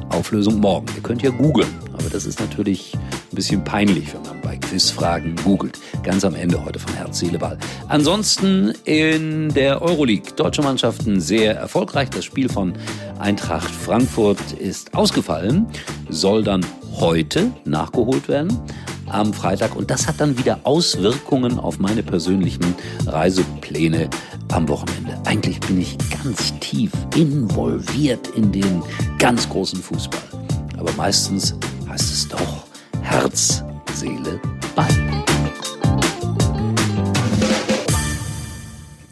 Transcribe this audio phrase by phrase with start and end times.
[0.09, 0.87] Auflösung morgen.
[0.95, 5.35] Ihr könnt ja googeln, aber das ist natürlich ein bisschen peinlich, wenn man bei Quizfragen
[5.43, 5.79] googelt.
[6.03, 7.57] Ganz am Ende heute von Herz, Seele, Ball.
[7.87, 10.33] Ansonsten in der Euroleague.
[10.35, 12.09] Deutsche Mannschaften sehr erfolgreich.
[12.09, 12.73] Das Spiel von
[13.19, 15.67] Eintracht Frankfurt ist ausgefallen,
[16.09, 16.65] soll dann
[16.99, 18.59] heute nachgeholt werden
[19.09, 19.75] am Freitag.
[19.75, 24.09] Und das hat dann wieder Auswirkungen auf meine persönlichen Reisepläne
[24.57, 25.15] am Wochenende.
[25.25, 28.81] Eigentlich bin ich ganz tief involviert in den
[29.19, 30.19] ganz großen Fußball.
[30.77, 31.53] Aber meistens
[31.87, 32.65] heißt es doch
[33.03, 33.63] Herz,
[33.93, 34.41] Seele,
[34.75, 35.06] Ball.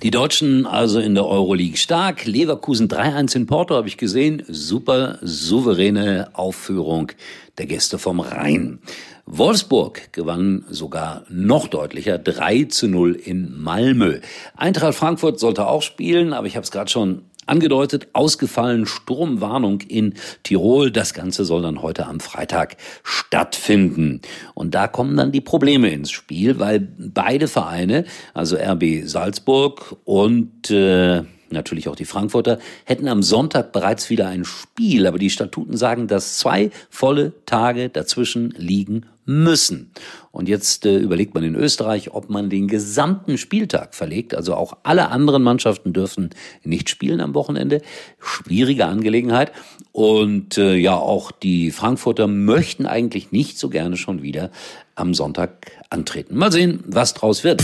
[0.05, 2.25] Die Deutschen also in der Euroleague stark.
[2.27, 4.43] Leverkusen 3-1 in Porto habe ich gesehen.
[4.47, 7.11] Super souveräne Aufführung
[7.57, 8.77] der Gäste vom Rhein.
[9.25, 14.19] Wolfsburg gewann sogar noch deutlicher 3 zu 0 in Malmö.
[14.55, 20.13] Eintracht Frankfurt sollte auch spielen, aber ich habe es gerade schon angedeutet, ausgefallen Sturmwarnung in
[20.43, 20.91] Tirol.
[20.91, 24.21] Das Ganze soll dann heute am Freitag stattfinden.
[24.53, 30.69] Und da kommen dann die Probleme ins Spiel, weil beide Vereine, also RB Salzburg und
[30.71, 35.77] äh, natürlich auch die Frankfurter, hätten am Sonntag bereits wieder ein Spiel, aber die Statuten
[35.77, 39.91] sagen, dass zwei volle Tage dazwischen liegen müssen.
[40.31, 44.35] Und jetzt äh, überlegt man in Österreich, ob man den gesamten Spieltag verlegt.
[44.35, 46.29] Also auch alle anderen Mannschaften dürfen
[46.63, 47.81] nicht spielen am Wochenende.
[48.19, 49.51] Schwierige Angelegenheit.
[49.91, 54.51] Und äh, ja, auch die Frankfurter möchten eigentlich nicht so gerne schon wieder
[54.95, 56.37] am Sonntag antreten.
[56.37, 57.63] Mal sehen, was draus wird.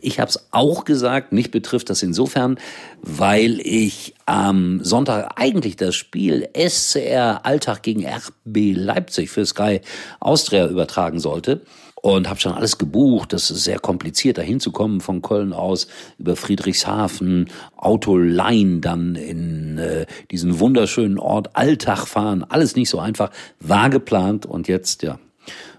[0.00, 2.58] Ich habe es auch gesagt, mich betrifft das insofern,
[3.02, 9.80] weil ich am Sonntag eigentlich das Spiel SCR Alltag gegen RB Leipzig für Sky
[10.20, 11.62] Austria übertragen sollte
[12.04, 13.32] und habe schon alles gebucht.
[13.32, 15.86] Das ist sehr kompliziert, da hinzukommen von Köln aus
[16.18, 22.44] über Friedrichshafen, Autolein dann in äh, diesen wunderschönen Ort Alltag fahren.
[22.46, 25.18] Alles nicht so einfach, war geplant und jetzt ja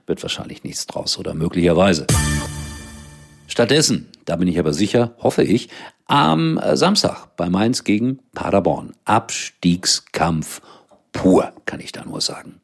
[0.08, 2.06] wird wahrscheinlich nichts draus oder möglicherweise.
[3.48, 5.70] Stattdessen, da bin ich aber sicher, hoffe ich,
[6.08, 8.94] am Samstag bei Mainz gegen Paderborn.
[9.06, 10.62] Abstiegskampf
[11.12, 12.62] pur, kann ich da nur sagen.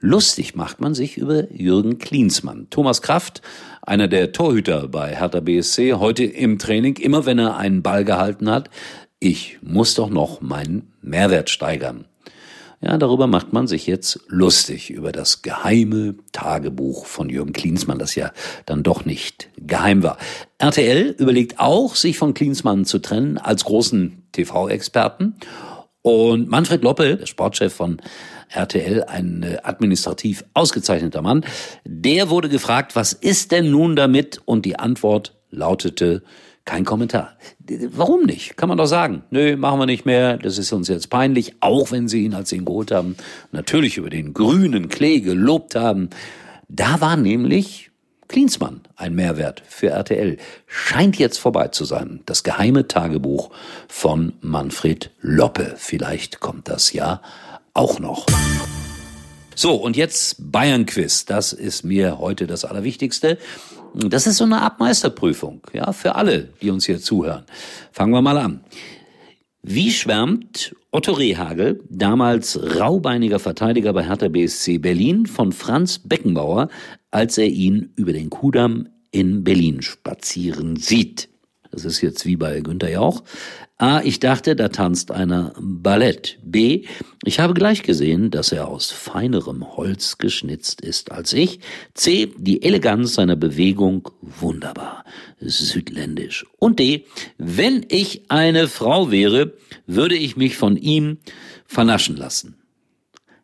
[0.00, 2.68] Lustig macht man sich über Jürgen Klinsmann.
[2.70, 3.42] Thomas Kraft,
[3.82, 8.48] einer der Torhüter bei Hertha BSC, heute im Training, immer wenn er einen Ball gehalten
[8.48, 8.70] hat,
[9.18, 12.04] ich muss doch noch meinen Mehrwert steigern.
[12.80, 18.14] Ja, darüber macht man sich jetzt lustig, über das geheime Tagebuch von Jürgen Klinsmann, das
[18.14, 18.30] ja
[18.66, 20.16] dann doch nicht geheim war.
[20.58, 25.34] RTL überlegt auch, sich von Klinsmann zu trennen als großen TV-Experten.
[26.02, 28.00] Und Manfred Loppe, der Sportchef von
[28.50, 31.44] RTL, ein äh, administrativ ausgezeichneter Mann,
[31.84, 34.40] der wurde gefragt, was ist denn nun damit?
[34.44, 36.22] Und die Antwort lautete,
[36.68, 37.32] kein Kommentar.
[37.92, 38.58] Warum nicht?
[38.58, 39.22] Kann man doch sagen.
[39.30, 40.36] Nö, machen wir nicht mehr.
[40.36, 43.16] Das ist uns jetzt peinlich, auch wenn sie ihn, als sie ihn geholt haben,
[43.52, 46.10] natürlich über den grünen Klee gelobt haben.
[46.68, 47.90] Da war nämlich
[48.28, 50.36] Klinsmann ein Mehrwert für RTL.
[50.66, 52.20] Scheint jetzt vorbei zu sein.
[52.26, 53.48] Das geheime Tagebuch
[53.88, 55.72] von Manfred Loppe.
[55.78, 57.22] Vielleicht kommt das ja
[57.72, 58.26] auch noch.
[59.54, 61.24] So, und jetzt Bayern-Quiz.
[61.24, 63.38] Das ist mir heute das Allerwichtigste.
[63.94, 67.44] Das ist so eine Art Meisterprüfung, ja, für alle, die uns hier zuhören.
[67.92, 68.60] Fangen wir mal an.
[69.62, 76.68] Wie schwärmt Otto Rehagel, damals raubeiniger Verteidiger bei Hertha BSC Berlin, von Franz Beckenbauer,
[77.10, 81.28] als er ihn über den Kudamm in Berlin spazieren sieht?
[81.70, 83.22] Das ist jetzt wie bei Günther Jauch.
[83.80, 86.38] A, ich dachte, da tanzt einer Ballett.
[86.42, 86.84] B,
[87.24, 91.60] ich habe gleich gesehen, dass er aus feinerem Holz geschnitzt ist als ich.
[91.94, 95.04] C, die Eleganz seiner Bewegung wunderbar,
[95.38, 96.44] südländisch.
[96.58, 97.04] Und D,
[97.36, 99.54] wenn ich eine Frau wäre,
[99.86, 101.18] würde ich mich von ihm
[101.64, 102.57] vernaschen lassen.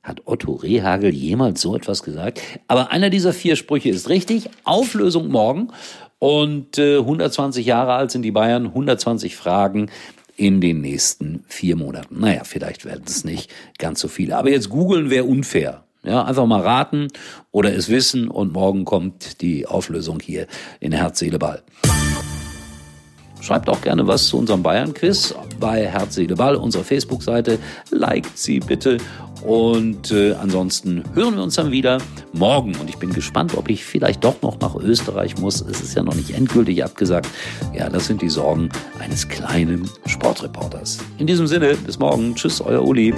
[0.05, 2.43] Hat Otto Rehagel jemals so etwas gesagt?
[2.69, 4.51] Aber einer dieser vier Sprüche ist richtig.
[4.63, 5.69] Auflösung morgen.
[6.19, 9.91] Und äh, 120 Jahre alt sind die Bayern, 120 Fragen
[10.37, 12.21] in den nächsten vier Monaten.
[12.21, 14.37] Naja, vielleicht werden es nicht ganz so viele.
[14.37, 15.85] Aber jetzt googeln wäre unfair.
[16.03, 17.09] Ja, einfach mal raten
[17.51, 20.47] oder es wissen und morgen kommt die Auflösung hier
[20.81, 21.63] in Herz, Seele, Ball.
[23.45, 27.59] Schreibt auch gerne was zu unserem Bayern-Quiz bei Herz, Seele, Ball, unserer Facebook-Seite.
[27.91, 28.97] Liked sie bitte
[29.45, 31.99] und äh, ansonsten hören wir uns dann wieder
[32.33, 32.75] morgen.
[32.77, 35.61] Und ich bin gespannt, ob ich vielleicht doch noch nach Österreich muss.
[35.61, 37.29] Es ist ja noch nicht endgültig abgesagt.
[37.75, 40.99] Ja, das sind die Sorgen eines kleinen Sportreporters.
[41.19, 42.35] In diesem Sinne, bis morgen.
[42.35, 43.15] Tschüss, euer Uli.